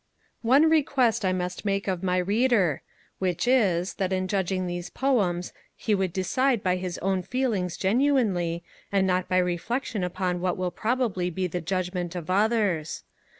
One 0.41 0.67
request 0.67 1.23
I 1.23 1.31
must 1.31 1.63
make 1.63 1.87
of 1.87 2.01
my 2.01 2.17
reader, 2.17 2.81
which 3.19 3.47
is, 3.47 3.93
that 4.01 4.11
in 4.11 4.27
judging 4.27 4.65
these 4.65 4.89
Poems 4.89 5.53
he 5.75 5.93
would 5.93 6.11
decide 6.11 6.63
by 6.63 6.77
his 6.77 6.97
own 7.03 7.21
feelings 7.21 7.77
genuinely, 7.77 8.63
and 8.91 9.05
not 9.05 9.29
by 9.29 9.37
reflection 9.37 10.03
upon 10.03 10.39
what 10.41 10.57
will 10.57 10.71
probably 10.71 11.29
be 11.29 11.45
the 11.45 11.61
judgement 11.61 12.15
of 12.15 12.31
others. 12.31 13.03